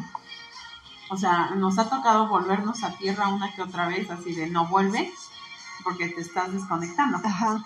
O 1.10 1.18
sea, 1.18 1.52
nos 1.56 1.80
ha 1.80 1.90
tocado 1.90 2.28
volvernos 2.28 2.84
a 2.84 2.92
tierra 2.98 3.30
una 3.30 3.54
que 3.56 3.62
otra 3.62 3.88
vez, 3.88 4.10
así 4.12 4.34
de 4.34 4.48
no 4.48 4.68
vuelve, 4.68 5.12
porque 5.84 6.10
te 6.10 6.22
estás 6.22 6.54
desconectando. 6.54 7.20
Ajá. 7.24 7.66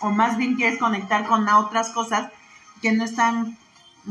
O 0.00 0.10
más 0.10 0.36
bien 0.36 0.54
quieres 0.56 0.78
conectar 0.78 1.26
con 1.26 1.48
otras 1.48 1.90
cosas 1.90 2.30
que 2.80 2.92
no 2.92 3.04
están, 3.04 3.58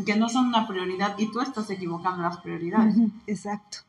que 0.05 0.15
no 0.15 0.29
son 0.29 0.47
una 0.47 0.67
prioridad 0.67 1.15
y 1.17 1.31
tú 1.31 1.41
estás 1.41 1.69
equivocando 1.69 2.21
las 2.23 2.37
prioridades. 2.37 2.95
Exacto. 3.27 3.79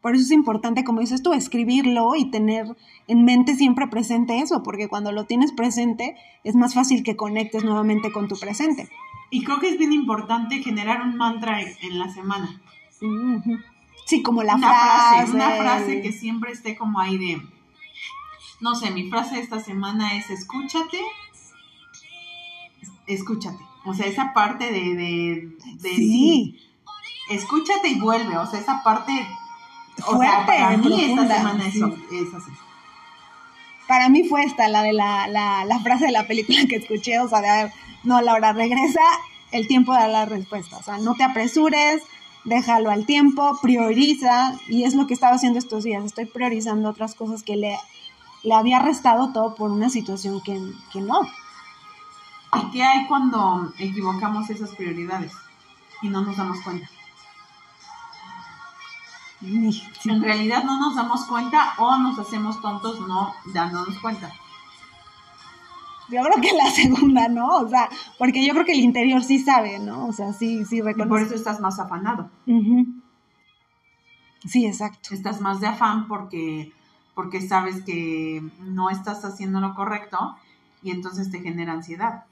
Por 0.00 0.14
eso 0.14 0.24
es 0.24 0.30
importante, 0.30 0.84
como 0.84 1.00
dices 1.00 1.22
tú, 1.22 1.32
escribirlo 1.32 2.14
y 2.16 2.30
tener 2.30 2.76
en 3.08 3.24
mente 3.24 3.54
siempre 3.54 3.86
presente 3.88 4.40
eso, 4.40 4.62
porque 4.62 4.88
cuando 4.88 5.12
lo 5.12 5.24
tienes 5.24 5.52
presente 5.52 6.16
es 6.44 6.54
más 6.54 6.74
fácil 6.74 7.02
que 7.02 7.16
conectes 7.16 7.64
nuevamente 7.64 8.12
con 8.12 8.28
tu 8.28 8.36
presente. 8.38 8.88
Y 9.30 9.42
creo 9.42 9.58
que 9.58 9.68
es 9.68 9.78
bien 9.78 9.92
importante 9.92 10.62
generar 10.62 11.02
un 11.02 11.16
mantra 11.16 11.60
en, 11.60 11.98
la 11.98 12.08
semana. 12.12 12.60
Sí, 14.06 14.22
como 14.22 14.42
la 14.42 14.56
frase. 14.58 15.32
Una 15.32 15.50
frase 15.56 16.00
que 16.00 16.12
siempre 16.12 16.52
esté 16.52 16.76
como 16.76 17.00
ahí 17.00 17.18
de, 17.18 17.42
no 18.60 18.74
sé, 18.76 18.90
mi 18.92 19.10
frase 19.10 19.40
esta 19.40 19.60
semana 19.60 20.16
es 20.16 20.30
escúchate, 20.30 20.98
escúchate. 23.06 23.64
O 23.84 23.94
sea, 23.94 24.06
esa 24.06 24.32
parte 24.32 24.70
de, 24.70 24.94
de, 24.94 25.56
de 25.80 25.88
sí. 25.88 26.60
escúchate 27.30 27.88
y 27.88 28.00
vuelve. 28.00 28.36
O 28.36 28.46
sea, 28.46 28.60
esa 28.60 28.82
parte 28.82 29.12
fuerte, 29.96 30.46
para 30.46 30.76
mí 30.76 31.04
esta 31.04 31.36
semana 31.36 31.66
es 31.66 32.34
así. 32.34 32.50
Para 33.88 34.08
mí 34.08 34.24
fue 34.28 34.42
esta, 34.42 34.68
la 34.68 34.82
de 34.82 34.92
la, 34.92 35.28
la, 35.28 35.64
la, 35.64 35.78
frase 35.80 36.06
de 36.06 36.12
la 36.12 36.26
película 36.26 36.58
que 36.68 36.76
escuché, 36.76 37.20
o 37.20 37.28
sea, 37.28 37.40
de, 37.40 37.48
a 37.48 37.64
ver, 37.64 37.72
no, 38.02 38.20
Laura, 38.20 38.52
regresa 38.52 39.00
el 39.52 39.68
tiempo 39.68 39.92
dar 39.92 40.10
la 40.10 40.24
respuesta, 40.24 40.76
o 40.78 40.82
sea, 40.82 40.98
no 40.98 41.14
te 41.14 41.22
apresures, 41.22 42.02
déjalo 42.44 42.90
al 42.90 43.06
tiempo, 43.06 43.58
prioriza, 43.62 44.54
y 44.68 44.84
es 44.84 44.94
lo 44.94 45.06
que 45.06 45.14
estaba 45.14 45.36
haciendo 45.36 45.58
estos 45.58 45.84
días, 45.84 46.04
estoy 46.04 46.26
priorizando 46.26 46.88
otras 46.90 47.14
cosas 47.14 47.44
que 47.44 47.56
le, 47.56 47.78
le 48.42 48.54
había 48.54 48.80
restado 48.80 49.32
todo 49.32 49.54
por 49.54 49.70
una 49.70 49.88
situación 49.88 50.40
que, 50.40 50.60
que 50.92 51.00
no. 51.00 51.20
¿Y 52.54 52.70
qué 52.70 52.82
hay 52.82 53.06
cuando 53.06 53.72
equivocamos 53.78 54.48
esas 54.50 54.70
prioridades 54.70 55.32
y 56.02 56.08
no 56.08 56.22
nos 56.22 56.36
damos 56.36 56.60
cuenta? 56.62 56.88
En 59.42 60.22
realidad 60.22 60.64
no 60.64 60.78
nos 60.78 60.94
damos 60.96 61.24
cuenta 61.26 61.74
o 61.78 61.98
nos 61.98 62.18
hacemos 62.18 62.60
tontos 62.60 63.00
no 63.06 63.34
dándonos 63.52 63.98
cuenta. 63.98 64.32
Yo 66.08 66.22
creo 66.22 66.40
que 66.40 66.56
la 66.56 66.70
segunda, 66.74 67.28
¿no? 67.28 67.48
O 67.58 67.68
sea, 67.68 67.88
porque 68.18 68.44
yo 68.46 68.52
creo 68.52 68.64
que 68.64 68.72
el 68.72 68.80
interior 68.80 69.22
sí 69.22 69.38
sabe, 69.38 69.78
¿no? 69.78 70.06
O 70.06 70.12
sea, 70.12 70.32
sí, 70.32 70.64
sí 70.64 70.80
reconoce. 70.80 71.08
por 71.08 71.20
eso 71.20 71.34
estás 71.34 71.60
más 71.60 71.78
afanado. 71.78 72.30
Sí, 74.46 74.66
exacto. 74.66 75.14
Estás 75.14 75.40
más 75.40 75.60
de 75.60 75.66
afán 75.66 76.06
porque, 76.08 76.72
porque 77.14 77.46
sabes 77.46 77.82
que 77.82 78.42
no 78.60 78.90
estás 78.90 79.24
haciendo 79.24 79.60
lo 79.60 79.74
correcto 79.74 80.36
y 80.82 80.90
entonces 80.92 81.30
te 81.30 81.40
genera 81.40 81.72
ansiedad. 81.72 82.24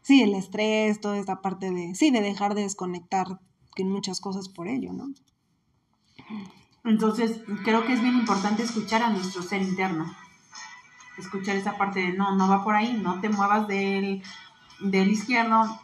Sí, 0.00 0.22
el 0.22 0.34
estrés, 0.34 1.00
toda 1.00 1.18
esta 1.18 1.40
parte 1.42 1.70
de, 1.70 1.94
sí, 1.94 2.10
de 2.10 2.20
dejar 2.20 2.54
de 2.54 2.62
desconectar 2.62 3.38
en 3.76 3.90
muchas 3.90 4.20
cosas 4.20 4.48
por 4.48 4.66
ello, 4.66 4.92
¿no? 4.92 5.10
Entonces, 6.84 7.40
creo 7.64 7.84
que 7.84 7.92
es 7.92 8.02
bien 8.02 8.16
importante 8.16 8.62
escuchar 8.62 9.02
a 9.02 9.10
nuestro 9.10 9.42
ser 9.42 9.62
interno. 9.62 10.12
Escuchar 11.18 11.56
esa 11.56 11.76
parte 11.76 12.00
de 12.00 12.12
no, 12.12 12.34
no 12.34 12.48
va 12.48 12.64
por 12.64 12.74
ahí, 12.74 12.92
no 13.02 13.20
te 13.20 13.28
muevas 13.28 13.68
del, 13.68 14.22
del 14.80 15.10
izquierdo, 15.10 15.80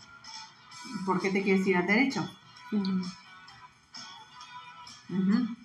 ¿por 1.06 1.20
qué 1.20 1.30
te 1.30 1.42
quieres 1.42 1.66
ir 1.66 1.76
al 1.76 1.86
derecho? 1.86 2.28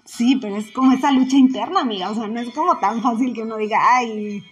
Sí, 0.06 0.38
pero 0.42 0.58
es 0.58 0.72
como 0.72 0.92
esa 0.92 1.12
lucha 1.12 1.36
interna, 1.36 1.82
amiga. 1.82 2.12
O 2.12 2.16
sea, 2.16 2.28
no 2.28 2.40
es 2.40 2.54
como 2.54 2.78
tan 2.78 3.02
fácil 3.02 3.34
que 3.34 3.44
uno 3.44 3.58
diga, 3.58 3.80
ay. 3.82 4.44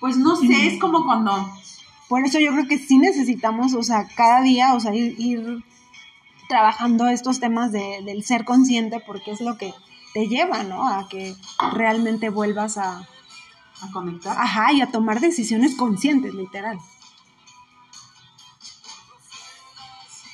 Pues 0.00 0.16
no 0.16 0.36
sé, 0.36 0.66
es 0.66 0.78
como 0.78 1.04
cuando. 1.04 1.32
Por 2.08 2.24
eso 2.24 2.38
yo 2.38 2.52
creo 2.52 2.68
que 2.68 2.78
sí 2.78 2.98
necesitamos, 2.98 3.74
o 3.74 3.82
sea, 3.82 4.06
cada 4.14 4.42
día, 4.42 4.74
o 4.74 4.80
sea, 4.80 4.94
ir 4.94 5.64
trabajando 6.48 7.08
estos 7.08 7.40
temas 7.40 7.72
de, 7.72 8.02
del 8.04 8.24
ser 8.24 8.44
consciente 8.44 9.00
porque 9.06 9.30
es 9.30 9.40
lo 9.40 9.56
que 9.56 9.72
te 10.12 10.28
lleva, 10.28 10.62
¿no? 10.62 10.88
A 10.88 11.08
que 11.08 11.34
realmente 11.72 12.30
vuelvas 12.30 12.78
a... 12.78 13.06
A 13.80 13.90
conectar. 13.92 14.38
Ajá, 14.38 14.72
y 14.72 14.80
a 14.80 14.90
tomar 14.90 15.20
decisiones 15.20 15.76
conscientes, 15.76 16.32
literal. 16.32 16.78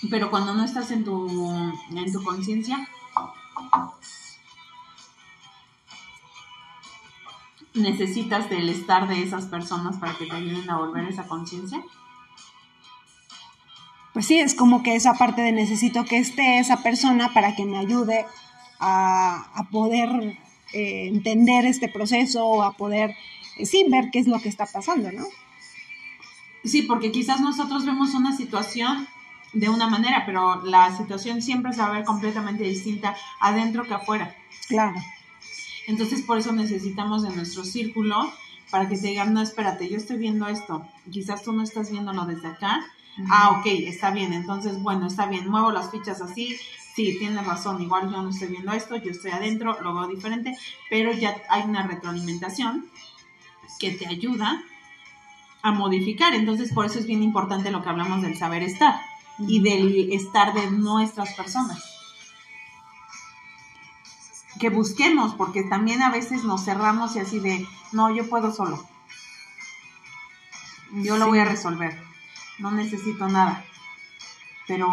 Pero 0.09 0.31
cuando 0.31 0.55
no 0.55 0.65
estás 0.65 0.91
en 0.91 1.05
tu, 1.05 1.51
en 1.91 2.13
tu 2.13 2.23
conciencia, 2.23 2.87
necesitas 7.75 8.49
del 8.51 8.69
estar 8.69 9.09
de 9.09 9.23
esas 9.23 9.47
personas 9.47 9.97
para 9.97 10.15
que 10.15 10.27
te 10.27 10.37
ayuden 10.37 10.69
a 10.71 10.79
volver 10.79 11.09
esa 11.09 11.27
conciencia 11.27 11.83
pues 14.13 14.27
sí, 14.27 14.39
es 14.39 14.55
como 14.55 14.83
que 14.83 14.97
esa 14.97 15.15
parte 15.15 15.43
de 15.43 15.53
necesito 15.53 16.05
que 16.05 16.19
esté 16.19 16.59
esa 16.59 16.83
persona 16.83 17.33
para 17.33 17.55
que 17.55 17.65
me 17.65 17.79
ayude 17.79 18.27
a, 18.81 19.67
poder 19.71 20.39
eh, 20.73 21.09
entender 21.09 21.67
este 21.67 21.89
proceso 21.89 22.47
o 22.47 22.63
a 22.63 22.73
poder, 22.73 23.15
eh, 23.57 23.67
sí, 23.67 23.85
ver 23.89 24.11
qué 24.11 24.19
es 24.19 24.27
lo 24.27 24.41
que 24.41 24.49
está 24.49 24.67
pasando, 24.67 25.13
¿no? 25.13 25.25
Sí, 26.65 26.83
porque 26.83 27.13
quizás 27.13 27.41
nosotros 27.41 27.87
vemos 27.87 28.15
una 28.15 28.37
situación 28.37 29.07
de 29.53 29.69
una 29.69 29.89
manera, 29.89 30.25
pero 30.27 30.65
la 30.65 30.97
situación 30.97 31.43
siempre 31.43 31.73
se 31.73 31.81
va 31.81 31.89
a 31.89 31.93
ver 31.93 32.05
completamente 32.05 32.65
distinta 32.65 33.17
adentro 33.41 33.85
que 33.85 33.95
afuera. 33.95 34.35
Claro. 34.69 34.97
Entonces, 35.87 36.23
por 36.23 36.39
eso 36.39 36.53
necesitamos 36.53 37.23
de 37.23 37.35
nuestro 37.35 37.65
círculo 37.65 38.33
para 38.71 38.89
que 38.89 38.97
te 38.97 39.09
digan, 39.09 39.35
no, 39.35 39.41
espérate, 39.41 39.89
yo 39.89 39.97
estoy 39.97 40.19
viendo 40.19 40.47
esto, 40.47 40.87
quizás 41.11 41.43
tú 41.43 41.53
no 41.53 41.63
estás 41.63 41.91
viéndolo 41.91 42.27
desde 42.27 42.49
acá, 42.49 42.81
Ah, 43.29 43.59
ok, 43.59 43.67
está 43.67 44.11
bien. 44.11 44.33
Entonces, 44.33 44.81
bueno, 44.83 45.07
está 45.07 45.27
bien. 45.27 45.49
Muevo 45.49 45.73
las 45.73 45.91
fichas 45.91 46.21
así. 46.21 46.59
Sí, 46.95 47.17
tienes 47.19 47.47
razón. 47.47 47.81
Igual 47.83 48.11
yo 48.11 48.23
no 48.23 48.31
estoy 48.31 48.49
viendo 48.49 48.73
esto, 48.73 48.97
yo 48.97 49.11
estoy 49.11 49.31
adentro, 49.31 49.81
lo 49.81 49.95
veo 49.95 50.09
diferente, 50.09 50.57
pero 50.89 51.13
ya 51.13 51.41
hay 51.49 51.63
una 51.63 51.87
retroalimentación 51.87 52.91
que 53.79 53.93
te 53.93 54.07
ayuda 54.07 54.63
a 55.63 55.73
modificar. 55.73 56.35
Entonces, 56.35 56.73
por 56.73 56.87
eso 56.87 56.99
es 56.99 57.07
bien 57.07 57.23
importante 57.23 57.71
lo 57.71 57.83
que 57.83 57.89
hablamos 57.89 58.23
del 58.23 58.37
saber 58.37 58.63
estar 58.63 59.01
y 59.39 59.61
del 59.61 60.13
estar 60.13 60.53
de 60.53 60.71
nuestras 60.71 61.33
personas. 61.35 61.83
Que 64.59 64.69
busquemos, 64.69 65.35
porque 65.35 65.63
también 65.63 66.03
a 66.03 66.11
veces 66.11 66.45
nos 66.45 66.65
cerramos 66.65 67.17
y 67.17 67.21
así 67.21 67.39
de, 67.39 67.67
no, 67.93 68.15
yo 68.15 68.29
puedo 68.29 68.53
solo. 68.53 68.85
Yo 70.93 71.17
lo 71.17 71.29
voy 71.29 71.39
a 71.39 71.45
resolver 71.45 72.10
no 72.61 72.71
necesito 72.71 73.29
nada. 73.29 73.65
Pero 74.67 74.87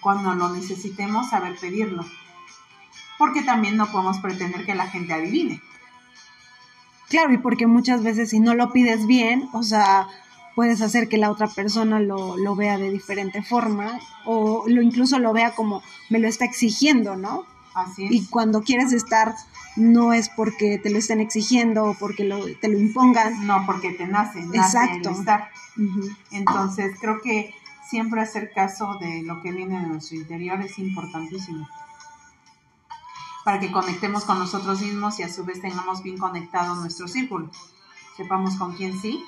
cuando 0.00 0.34
lo 0.34 0.50
necesitemos, 0.50 1.30
saber 1.30 1.56
pedirlo. 1.56 2.04
Porque 3.18 3.42
también 3.42 3.76
no 3.76 3.90
podemos 3.90 4.18
pretender 4.18 4.64
que 4.64 4.74
la 4.74 4.86
gente 4.86 5.14
adivine. 5.14 5.60
Claro, 7.08 7.32
y 7.32 7.38
porque 7.38 7.66
muchas 7.66 8.02
veces 8.02 8.30
si 8.30 8.40
no 8.40 8.54
lo 8.54 8.72
pides 8.72 9.06
bien, 9.06 9.48
o 9.52 9.62
sea, 9.62 10.08
puedes 10.54 10.80
hacer 10.82 11.08
que 11.08 11.18
la 11.18 11.30
otra 11.30 11.46
persona 11.46 12.00
lo, 12.00 12.36
lo 12.36 12.56
vea 12.56 12.78
de 12.78 12.90
diferente 12.90 13.42
forma 13.42 14.00
o 14.24 14.64
lo 14.66 14.82
incluso 14.82 15.18
lo 15.18 15.32
vea 15.32 15.54
como 15.54 15.82
me 16.10 16.18
lo 16.18 16.26
está 16.26 16.44
exigiendo, 16.44 17.16
¿no? 17.16 17.46
Así 17.76 18.06
Y 18.10 18.24
cuando 18.26 18.62
quieres 18.62 18.92
estar, 18.94 19.34
no 19.76 20.14
es 20.14 20.30
porque 20.30 20.78
te 20.78 20.88
lo 20.88 20.98
estén 20.98 21.20
exigiendo 21.20 21.84
o 21.84 21.94
porque 21.94 22.24
lo, 22.24 22.42
te 22.56 22.68
lo 22.68 22.78
impongan. 22.78 23.46
No, 23.46 23.66
porque 23.66 23.92
te 23.92 24.06
nace, 24.06 24.40
Exacto. 24.54 25.10
estar. 25.10 25.50
Entonces, 26.30 26.96
creo 26.98 27.20
que 27.20 27.54
siempre 27.86 28.22
hacer 28.22 28.50
caso 28.54 28.96
de 28.98 29.22
lo 29.22 29.42
que 29.42 29.52
viene 29.52 29.78
de 29.78 29.86
nuestro 29.86 30.16
interior 30.16 30.58
es 30.62 30.78
importantísimo. 30.78 31.68
Para 33.44 33.60
que 33.60 33.70
conectemos 33.70 34.24
con 34.24 34.38
nosotros 34.38 34.80
mismos 34.80 35.20
y 35.20 35.24
a 35.24 35.28
su 35.32 35.44
vez 35.44 35.60
tengamos 35.60 36.02
bien 36.02 36.16
conectado 36.16 36.74
nuestro 36.76 37.06
círculo. 37.06 37.50
Sepamos 38.16 38.56
con 38.56 38.74
quién 38.74 38.98
sí 38.98 39.22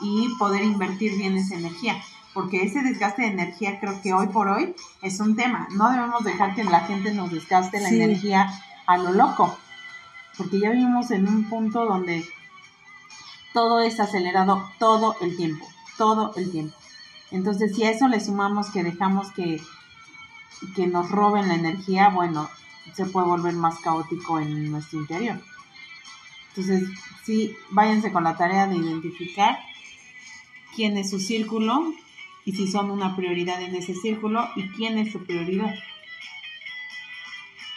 y 0.00 0.34
poder 0.36 0.64
invertir 0.64 1.16
bien 1.16 1.36
esa 1.36 1.54
energía 1.54 2.02
porque 2.34 2.62
ese 2.62 2.82
desgaste 2.82 3.22
de 3.22 3.28
energía 3.28 3.78
creo 3.80 4.00
que 4.00 4.14
hoy 4.14 4.28
por 4.28 4.48
hoy 4.48 4.74
es 5.02 5.20
un 5.20 5.36
tema. 5.36 5.68
No 5.72 5.90
debemos 5.90 6.24
dejar 6.24 6.54
que 6.54 6.64
la 6.64 6.80
gente 6.80 7.12
nos 7.12 7.30
desgaste 7.30 7.80
la 7.80 7.90
energía 7.90 8.50
a 8.86 8.98
lo 8.98 9.12
loco, 9.12 9.56
porque 10.36 10.60
ya 10.60 10.70
vivimos 10.70 11.10
en 11.10 11.28
un 11.28 11.48
punto 11.48 11.84
donde 11.84 12.26
todo 13.52 13.80
es 13.80 14.00
acelerado 14.00 14.70
todo 14.78 15.16
el 15.20 15.36
tiempo, 15.36 15.66
todo 15.98 16.34
el 16.36 16.50
tiempo. 16.50 16.76
Entonces, 17.30 17.74
si 17.74 17.84
a 17.84 17.90
eso 17.90 18.08
le 18.08 18.20
sumamos 18.20 18.70
que 18.70 18.82
dejamos 18.82 19.30
que, 19.32 19.60
que 20.74 20.86
nos 20.86 21.10
roben 21.10 21.48
la 21.48 21.54
energía, 21.54 22.08
bueno, 22.08 22.48
se 22.94 23.06
puede 23.06 23.26
volver 23.26 23.54
más 23.54 23.78
caótico 23.80 24.40
en 24.40 24.70
nuestro 24.70 25.00
interior. 25.00 25.40
Entonces, 26.48 26.88
sí, 27.24 27.56
váyanse 27.70 28.12
con 28.12 28.24
la 28.24 28.36
tarea 28.36 28.66
de 28.66 28.76
identificar 28.76 29.58
quién 30.74 30.96
es 30.96 31.10
su 31.10 31.18
círculo 31.18 31.94
y 32.44 32.52
si 32.52 32.66
son 32.66 32.90
una 32.90 33.14
prioridad 33.16 33.62
en 33.62 33.74
ese 33.74 33.94
círculo 33.94 34.48
y 34.56 34.68
quién 34.70 34.98
es 34.98 35.12
su 35.12 35.24
prioridad. 35.24 35.74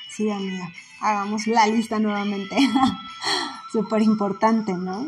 Sí, 0.09 0.29
amiga, 0.29 0.71
hagamos 1.01 1.47
la 1.47 1.67
lista 1.67 1.99
nuevamente. 1.99 2.55
Súper 3.71 4.01
importante, 4.01 4.73
¿no? 4.73 5.07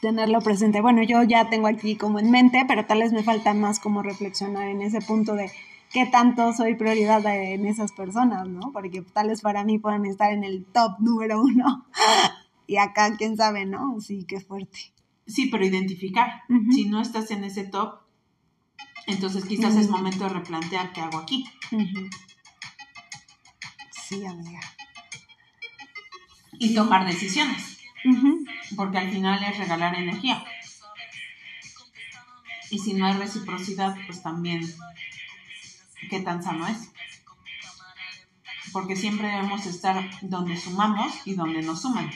Tenerlo 0.00 0.40
presente. 0.40 0.80
Bueno, 0.80 1.02
yo 1.02 1.22
ya 1.22 1.48
tengo 1.48 1.68
aquí 1.68 1.96
como 1.96 2.18
en 2.18 2.30
mente, 2.30 2.64
pero 2.66 2.86
tal 2.86 3.00
vez 3.00 3.12
me 3.12 3.22
falta 3.22 3.54
más 3.54 3.78
como 3.80 4.02
reflexionar 4.02 4.68
en 4.68 4.82
ese 4.82 5.00
punto 5.00 5.34
de 5.34 5.50
qué 5.92 6.06
tanto 6.06 6.52
soy 6.52 6.74
prioridad 6.74 7.24
en 7.26 7.66
esas 7.66 7.92
personas, 7.92 8.48
¿no? 8.48 8.72
Porque 8.72 9.02
tal 9.02 9.28
vez 9.28 9.40
para 9.40 9.64
mí 9.64 9.78
puedan 9.78 10.04
estar 10.06 10.32
en 10.32 10.44
el 10.44 10.64
top 10.64 10.98
número 10.98 11.40
uno. 11.40 11.86
y 12.66 12.76
acá, 12.76 13.16
quién 13.16 13.36
sabe, 13.36 13.64
¿no? 13.64 14.00
Sí, 14.00 14.24
qué 14.26 14.40
fuerte. 14.40 14.92
Sí, 15.26 15.46
pero 15.50 15.64
identificar. 15.64 16.42
Si 16.70 16.86
no 16.86 17.00
estás 17.00 17.30
en 17.30 17.44
ese 17.44 17.64
top, 17.64 18.00
entonces 19.08 19.44
quizás 19.46 19.74
es 19.76 19.88
momento 19.88 20.24
de 20.24 20.30
replantear 20.30 20.92
qué 20.92 21.00
hago 21.00 21.18
aquí. 21.18 21.50
Sí, 23.90 24.24
amiga. 24.24 24.60
Y 26.52 26.74
tomar 26.74 27.06
decisiones. 27.06 27.78
Porque 28.76 28.98
al 28.98 29.10
final 29.10 29.42
es 29.42 29.58
regalar 29.58 29.94
energía. 29.94 30.44
Y 32.70 32.78
si 32.78 32.92
no 32.92 33.06
hay 33.06 33.14
reciprocidad, 33.14 33.96
pues 34.06 34.22
también 34.22 34.60
qué 36.10 36.20
tan 36.20 36.42
sano 36.42 36.68
es. 36.68 36.90
Porque 38.72 38.94
siempre 38.94 39.28
debemos 39.28 39.64
estar 39.64 40.08
donde 40.20 40.56
sumamos 40.56 41.26
y 41.26 41.34
donde 41.34 41.62
nos 41.62 41.80
suman. 41.80 42.10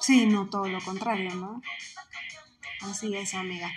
Sí, 0.00 0.26
no 0.26 0.48
todo 0.48 0.68
lo 0.68 0.80
contrario, 0.80 1.34
¿no? 1.34 1.60
Así 2.82 3.16
es, 3.16 3.34
amiga. 3.34 3.72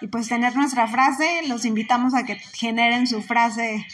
Y 0.00 0.08
pues 0.08 0.28
tener 0.28 0.54
nuestra 0.56 0.86
frase, 0.86 1.42
los 1.48 1.64
invitamos 1.64 2.14
a 2.14 2.24
que 2.24 2.36
generen 2.36 3.06
su 3.06 3.22
frase 3.22 3.86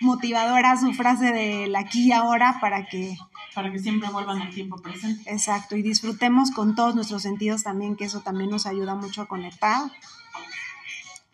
motivadora, 0.00 0.76
su 0.76 0.92
frase 0.92 1.32
del 1.32 1.74
aquí 1.74 2.08
y 2.08 2.12
ahora 2.12 2.58
para 2.60 2.86
que... 2.86 3.16
Para 3.54 3.72
que 3.72 3.78
siempre 3.78 4.08
vuelvan 4.10 4.40
al 4.40 4.50
tiempo 4.50 4.76
presente. 4.76 5.30
Exacto, 5.30 5.76
y 5.76 5.82
disfrutemos 5.82 6.52
con 6.52 6.76
todos 6.76 6.94
nuestros 6.94 7.22
sentidos 7.22 7.64
también, 7.64 7.96
que 7.96 8.04
eso 8.04 8.20
también 8.20 8.50
nos 8.50 8.66
ayuda 8.66 8.94
mucho 8.94 9.22
a 9.22 9.26
conectar 9.26 9.90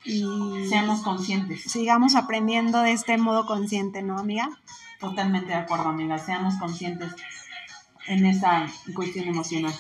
y 0.04 0.22
seamos 0.68 1.02
conscientes. 1.02 1.62
Sigamos 1.62 2.14
aprendiendo 2.14 2.82
de 2.82 2.92
este 2.92 3.16
modo 3.16 3.46
consciente, 3.46 4.02
¿no, 4.02 4.18
amiga? 4.18 4.50
Totalmente 5.00 5.48
de 5.48 5.54
acuerdo, 5.54 5.88
amiga. 5.88 6.18
Seamos 6.18 6.56
conscientes 6.56 7.12
en 8.06 8.26
esa 8.26 8.66
cuestión 8.94 9.28
emocional. 9.28 9.74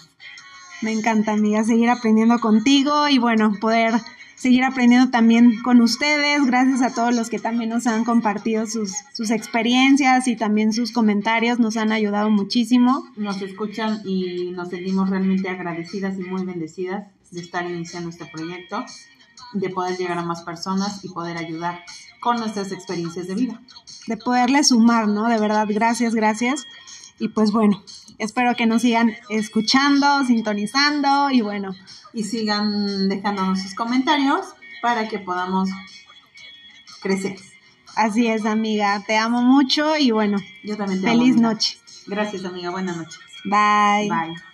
Me 0.80 0.92
encanta, 0.92 1.32
amiga, 1.32 1.62
seguir 1.62 1.90
aprendiendo 1.90 2.40
contigo 2.40 3.08
y 3.08 3.18
bueno, 3.18 3.52
poder 3.60 3.94
seguir 4.36 4.64
aprendiendo 4.64 5.10
también 5.10 5.60
con 5.62 5.80
ustedes. 5.80 6.44
Gracias 6.44 6.82
a 6.82 6.94
todos 6.94 7.14
los 7.14 7.30
que 7.30 7.38
también 7.38 7.70
nos 7.70 7.86
han 7.86 8.04
compartido 8.04 8.66
sus, 8.66 8.92
sus 9.12 9.30
experiencias 9.30 10.28
y 10.28 10.36
también 10.36 10.72
sus 10.72 10.92
comentarios. 10.92 11.58
Nos 11.58 11.76
han 11.76 11.92
ayudado 11.92 12.30
muchísimo. 12.30 13.04
Nos 13.16 13.40
escuchan 13.42 14.00
y 14.04 14.50
nos 14.52 14.68
sentimos 14.68 15.10
realmente 15.10 15.48
agradecidas 15.48 16.18
y 16.18 16.22
muy 16.22 16.44
bendecidas 16.44 17.08
de 17.30 17.40
estar 17.40 17.68
iniciando 17.68 18.10
este 18.10 18.26
proyecto 18.26 18.84
de 19.54 19.70
poder 19.70 19.96
llegar 19.96 20.18
a 20.18 20.24
más 20.24 20.42
personas 20.42 21.04
y 21.04 21.08
poder 21.08 21.36
ayudar 21.36 21.84
con 22.20 22.38
nuestras 22.38 22.72
experiencias 22.72 23.26
de 23.28 23.34
vida. 23.34 23.60
De 24.06 24.16
poderle 24.16 24.62
sumar, 24.64 25.08
¿no? 25.08 25.28
De 25.28 25.38
verdad, 25.38 25.66
gracias, 25.68 26.14
gracias. 26.14 26.66
Y 27.18 27.28
pues 27.28 27.52
bueno, 27.52 27.82
espero 28.18 28.54
que 28.56 28.66
nos 28.66 28.82
sigan 28.82 29.12
escuchando, 29.30 30.24
sintonizando 30.26 31.30
y 31.30 31.40
bueno. 31.40 31.74
Y 32.14 32.24
sigan 32.24 33.08
dejándonos 33.08 33.60
sus 33.60 33.74
comentarios 33.74 34.46
para 34.80 35.08
que 35.08 35.18
podamos 35.18 35.68
crecer. 37.02 37.36
Así 37.96 38.26
es, 38.26 38.46
amiga. 38.46 39.02
Te 39.06 39.16
amo 39.16 39.42
mucho 39.42 39.96
y 39.96 40.10
bueno. 40.10 40.38
Yo 40.62 40.76
también 40.76 41.00
te 41.00 41.08
Feliz 41.08 41.36
noche. 41.36 41.78
Gracias, 42.06 42.44
amiga. 42.44 42.70
Buenas 42.70 42.96
noches. 42.96 43.20
Bye. 43.44 44.08
Bye. 44.08 44.53